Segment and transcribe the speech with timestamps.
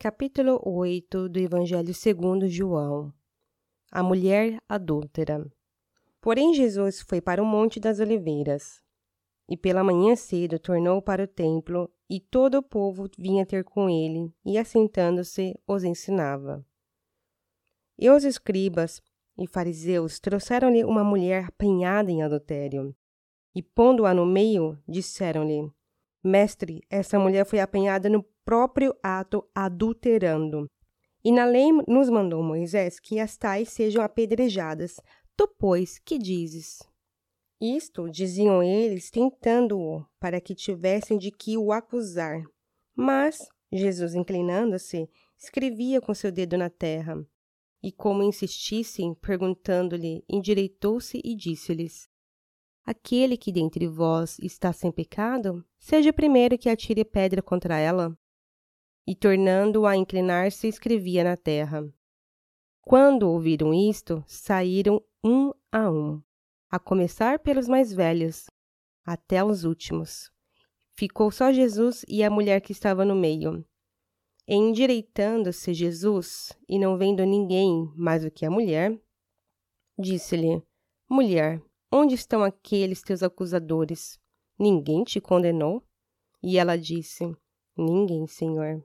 [0.00, 3.12] Capítulo 8 do Evangelho segundo João
[3.90, 5.44] A mulher adúltera
[6.20, 8.80] Porém Jesus foi para o Monte das Oliveiras.
[9.48, 13.90] E pela manhã cedo tornou para o templo, e todo o povo vinha ter com
[13.90, 16.64] ele, e assentando-se os ensinava.
[17.98, 19.02] E os escribas
[19.36, 22.94] e fariseus trouxeram-lhe uma mulher apanhada em adultério.
[23.52, 25.68] E pondo-a no meio, disseram-lhe:
[26.22, 30.66] Mestre, essa mulher foi apanhada no próprio ato adulterando.
[31.24, 34.96] E na lei nos mandou Moisés que as tais sejam apedrejadas.
[35.36, 36.78] Tu, pois, que dizes?
[37.60, 42.42] Isto diziam eles, tentando-o, para que tivessem de que o acusar.
[42.94, 47.16] Mas Jesus, inclinando-se, escrevia com seu dedo na terra.
[47.82, 52.08] E como insistissem, perguntando-lhe, endireitou-se e disse-lhes:
[52.88, 58.18] Aquele que dentre vós está sem pecado, seja o primeiro que atire pedra contra ela.
[59.06, 61.86] E tornando a inclinar-se, escrevia na terra.
[62.80, 66.22] Quando ouviram isto, saíram um a um,
[66.70, 68.46] a começar pelos mais velhos,
[69.04, 70.32] até os últimos.
[70.96, 73.62] Ficou só Jesus e a mulher que estava no meio.
[74.46, 78.98] Endireitando-se Jesus, e não vendo ninguém mais do que a mulher,
[79.98, 80.62] disse-lhe:
[81.06, 84.20] Mulher, Onde estão aqueles teus acusadores?
[84.58, 85.82] Ninguém te condenou?
[86.42, 87.24] E ela disse:
[87.76, 88.84] Ninguém, Senhor.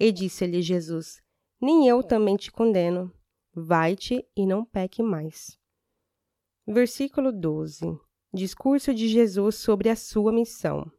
[0.00, 1.20] E disse-lhe Jesus:
[1.60, 3.12] Nem eu também te condeno.
[3.54, 5.58] Vai-te e não peque mais.
[6.66, 7.98] Versículo 12.
[8.32, 10.90] Discurso de Jesus sobre a sua missão.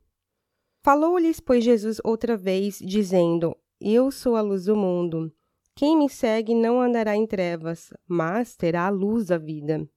[0.84, 5.34] Falou-lhes, pois, Jesus outra vez, dizendo: Eu sou a luz do mundo.
[5.76, 9.90] Quem me segue não andará em trevas, mas terá a luz da vida.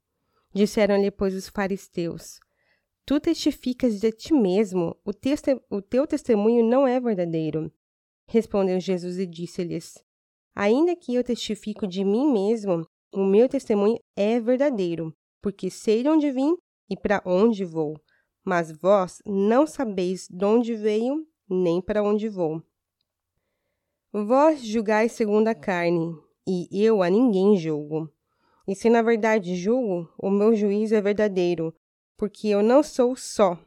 [0.55, 2.39] Disseram-lhe, pois, os fariseus:
[3.05, 5.12] Tu testificas de ti mesmo, o,
[5.70, 7.72] o teu testemunho não é verdadeiro.
[8.27, 9.94] Respondeu Jesus e disse-lhes:
[10.55, 16.08] Ainda que eu testifico de mim mesmo, o meu testemunho é verdadeiro, porque sei de
[16.08, 16.57] onde vim
[16.90, 17.95] e para onde vou.
[18.45, 22.61] Mas vós não sabeis de onde veio, nem para onde vou.
[24.13, 26.13] Vós julgais segundo a carne,
[26.46, 28.11] e eu a ninguém julgo.
[28.66, 31.74] E se na verdade julgo, o meu juízo é verdadeiro,
[32.16, 33.58] porque eu não sou só,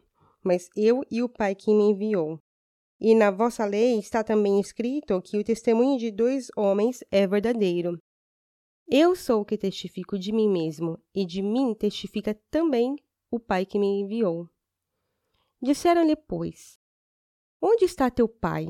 [0.43, 2.39] mas eu e o Pai que me enviou.
[2.99, 7.97] E na vossa lei está também escrito que o testemunho de dois homens é verdadeiro.
[8.87, 12.95] Eu sou o que testifico de mim mesmo, e de mim testifica também
[13.31, 14.49] o Pai que me enviou.
[15.61, 16.79] Disseram-lhe, pois,
[17.61, 18.67] Onde está teu Pai?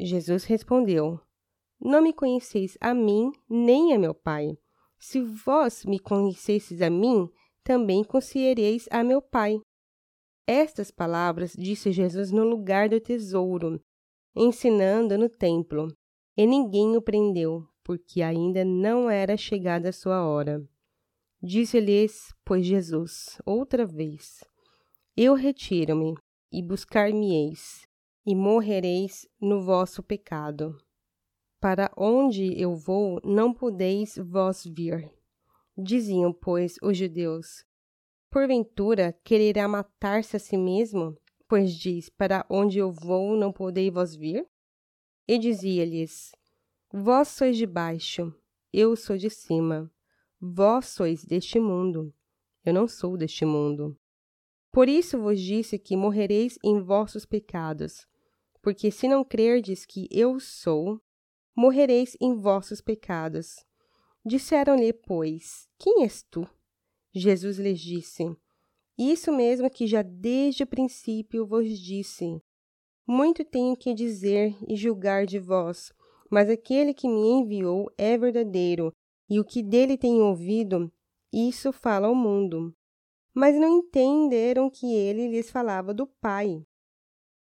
[0.00, 1.20] Jesus respondeu,
[1.80, 4.58] Não me conheceis a mim, nem a meu Pai.
[5.00, 7.26] Se vós me conhecesseis a mim,
[7.64, 9.58] também conhecereis a meu Pai.
[10.46, 13.80] Estas palavras disse Jesus no lugar do tesouro,
[14.36, 15.88] ensinando no templo,
[16.36, 20.62] e ninguém o prendeu, porque ainda não era chegada a sua hora.
[21.42, 24.44] Disse-lhes, pois Jesus, outra vez:
[25.16, 26.14] Eu retiro-me,
[26.52, 27.86] e buscar-me-eis,
[28.26, 30.76] e morrereis no vosso pecado.
[31.60, 35.12] Para onde eu vou, não podeis vós vir.
[35.76, 37.66] Diziam, pois, os judeus:
[38.30, 41.18] Porventura quererá matar-se a si mesmo?
[41.46, 44.48] Pois diz: Para onde eu vou, não podeis vós vir?
[45.28, 46.32] E dizia-lhes:
[46.90, 48.34] Vós sois de baixo,
[48.72, 49.92] eu sou de cima.
[50.40, 52.14] Vós sois deste mundo,
[52.64, 53.98] eu não sou deste mundo.
[54.72, 58.06] Por isso vos disse que morrereis em vossos pecados,
[58.62, 60.98] porque se não crerdes que eu sou,
[61.60, 63.66] morrereis em vossos pecados.
[64.24, 66.48] Disseram-lhe, pois, quem és tu?
[67.12, 68.34] Jesus lhes disse,
[68.96, 72.40] isso mesmo que já desde o princípio vos disse.
[73.06, 75.92] Muito tenho que dizer e julgar de vós,
[76.30, 78.90] mas aquele que me enviou é verdadeiro,
[79.28, 80.90] e o que dele tenho ouvido,
[81.30, 82.74] isso fala ao mundo.
[83.34, 86.64] Mas não entenderam que ele lhes falava do Pai.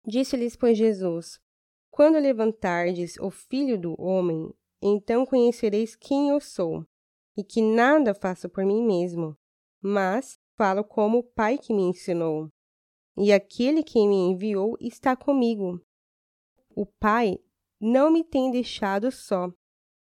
[0.06, 1.40] Disse-lhes, pois, Jesus:
[1.90, 6.86] quando levantardes o Filho do Homem, então conhecereis quem eu sou,
[7.36, 9.38] e que nada faço por mim mesmo,
[9.82, 12.50] mas falo como o Pai que me ensinou.
[13.18, 15.82] E aquele que me enviou está comigo.
[16.76, 17.38] O Pai
[17.80, 19.52] não me tem deixado só,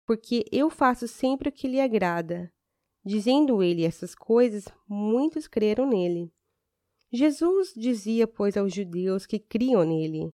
[0.06, 2.52] porque eu faço sempre o que lhe agrada.
[3.04, 6.32] Dizendo ele essas coisas, muitos creram nele.
[7.12, 10.30] Jesus dizia, pois, aos judeus que criam nele: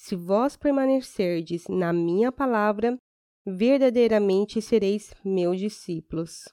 [0.00, 2.98] se vós permanecerdes na minha palavra,
[3.44, 6.48] verdadeiramente sereis meus discípulos.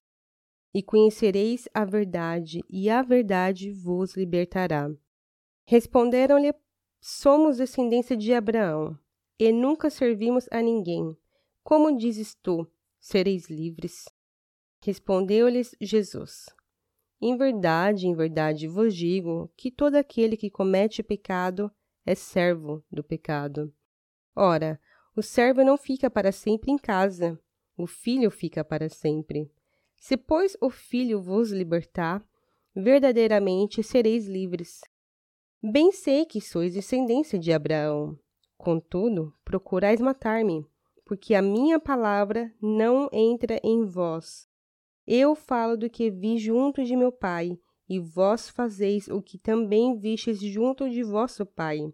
[0.74, 4.90] E conhecereis a verdade, e a verdade vos libertará.
[5.66, 6.54] Responderam-lhe:
[7.00, 9.00] Somos descendência de Abraão,
[9.40, 11.18] e nunca servimos a ninguém.
[11.64, 14.10] Como dizes tu, sereis livres?
[14.82, 16.48] Respondeu-lhes Jesus:
[17.22, 21.72] Em verdade, em verdade vos digo que todo aquele que comete pecado
[22.08, 23.72] é servo do pecado.
[24.34, 24.80] Ora,
[25.14, 27.38] o servo não fica para sempre em casa,
[27.76, 29.52] o filho fica para sempre.
[29.98, 32.26] Se, pois, o filho vos libertar,
[32.74, 34.80] verdadeiramente sereis livres.
[35.62, 38.18] Bem sei que sois descendência de Abraão.
[38.58, 40.66] Contudo, procurais matar-me,
[41.04, 44.48] porque a minha palavra não entra em vós.
[45.06, 49.98] Eu falo do que vi junto de meu pai, e vós fazeis o que também
[49.98, 51.94] vistes junto de vosso pai.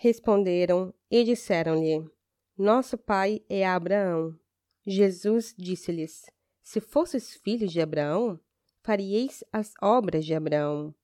[0.00, 2.08] Responderam e disseram-lhe:
[2.56, 4.38] Nosso pai é Abraão.
[4.86, 6.24] Jesus disse-lhes:
[6.62, 8.38] Se fosses filhos de Abraão,
[8.84, 10.94] farieis as obras de Abraão.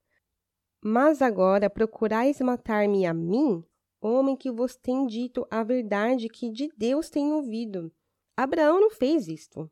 [0.80, 3.64] Mas agora procurais matar-me a mim,
[4.00, 7.92] homem que vos tem dito a verdade que de Deus tenho ouvido.
[8.36, 9.68] Abraão não fez isto.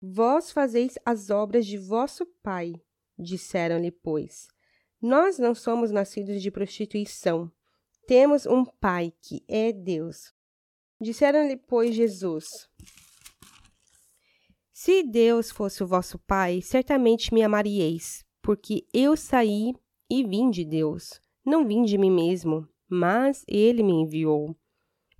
[0.00, 2.72] Vós fazeis as obras de vosso pai,
[3.18, 4.46] disseram-lhe, pois.
[5.02, 7.50] Nós não somos nascidos de prostituição.
[8.08, 10.32] Temos um pai que é Deus.
[10.98, 12.66] Disseram-lhe, pois, Jesus:
[14.72, 19.74] Se Deus fosse o vosso pai, certamente me amaríeis, porque eu saí
[20.08, 24.56] e vim de Deus, não vim de mim mesmo, mas ele me enviou.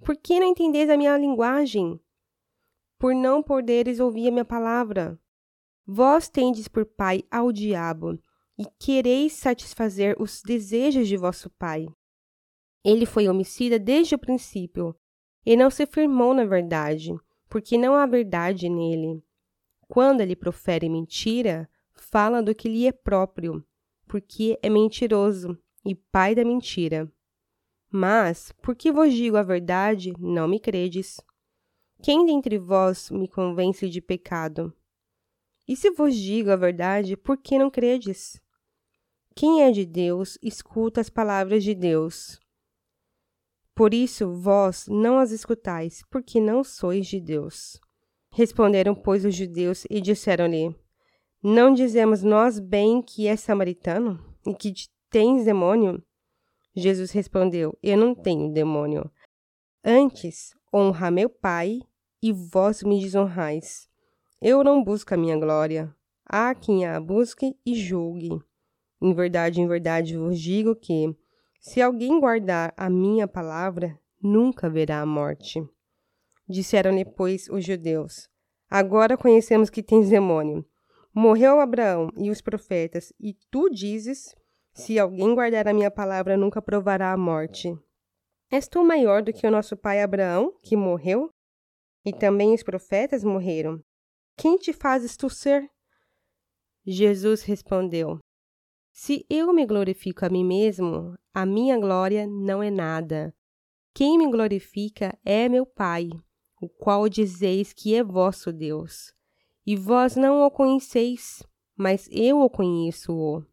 [0.02, 2.00] Por que não entendeis a minha linguagem?
[2.98, 5.20] Por não poderes ouvir a minha palavra.
[5.86, 8.18] Vós tendes por pai ao diabo,
[8.58, 11.86] e quereis satisfazer os desejos de vosso pai.
[12.88, 14.96] Ele foi homicida desde o princípio,
[15.44, 17.14] e não se firmou na verdade,
[17.46, 19.22] porque não há verdade nele.
[19.86, 23.62] Quando ele profere mentira, fala do que lhe é próprio,
[24.06, 25.54] porque é mentiroso
[25.84, 27.12] e pai da mentira.
[27.90, 31.20] Mas, porque vos digo a verdade, não me credes.
[32.02, 34.72] Quem dentre vós me convence de pecado?
[35.68, 38.40] E se vos digo a verdade, por que não credes?
[39.36, 42.40] Quem é de Deus, escuta as palavras de Deus.
[43.78, 47.80] Por isso vós não as escutais, porque não sois de Deus.
[48.32, 50.74] Responderam, pois, os judeus e disseram-lhe:
[51.40, 54.74] não dizemos nós bem que é samaritano e que
[55.08, 56.02] tens demônio?
[56.74, 59.08] Jesus respondeu: Eu não tenho demônio.
[59.84, 61.78] Antes, honra meu Pai
[62.20, 63.88] e vós me desonrais.
[64.42, 65.94] Eu não busco a minha glória.
[66.26, 68.42] Há quem a busque e julgue.
[69.00, 71.16] Em verdade, em verdade vos digo que,
[71.60, 75.60] se alguém guardar a minha palavra, nunca verá a morte.
[76.48, 78.28] Disseram-lhe, pois, os judeus:
[78.70, 80.64] Agora conhecemos que tens demônio.
[81.12, 84.34] Morreu Abraão e os profetas, e tu dizes:
[84.72, 87.76] Se alguém guardar a minha palavra, nunca provará a morte.
[88.50, 91.28] És tu maior do que o nosso pai Abraão, que morreu?
[92.04, 93.82] E também os profetas morreram.
[94.36, 95.68] Quem te fazes tu ser?
[96.86, 98.18] Jesus respondeu:
[99.00, 103.32] Se eu me glorifico a mim mesmo, a minha glória não é nada.
[103.94, 106.10] Quem me glorifica é meu Pai,
[106.60, 109.14] o qual dizeis que é vosso Deus
[109.64, 111.46] e vós não o conheceis,
[111.76, 113.46] mas eu o conheço-o.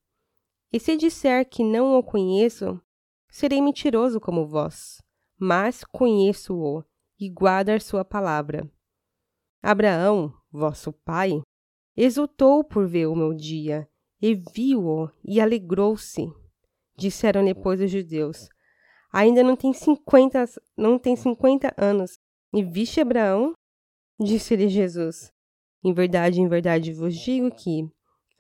[0.74, 2.82] E se disser que não o conheço,
[3.30, 5.00] serei mentiroso como vós,
[5.38, 6.84] mas conheço-o
[7.20, 8.68] e guardo a sua palavra.
[9.62, 11.40] Abraão, vosso pai,
[11.96, 13.88] exultou por ver o meu dia,
[14.22, 16.28] e viu-o e alegrou-se.
[16.98, 18.48] Disseram depois os judeus:
[19.12, 20.46] Ainda não tem cinquenta,
[20.78, 22.20] não tem cinquenta anos,
[22.54, 23.54] e viste Abraão?
[24.20, 25.34] Disse-lhe Jesus:
[25.86, 27.88] em verdade, em verdade vos digo que,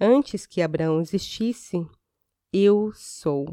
[0.02, 1.78] antes que Abraão existisse,
[2.52, 3.46] eu sou.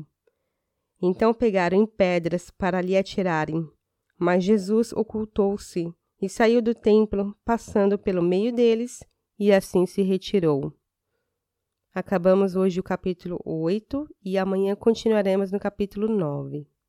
[1.02, 3.68] Então pegaram em pedras para lhe atirarem,
[4.18, 9.04] mas Jesus ocultou-se e saiu do templo, passando pelo meio deles,
[9.38, 10.72] e assim se retirou.
[11.94, 16.66] Acabamos hoje o capítulo 8 e amanhã continuaremos no capítulo 9.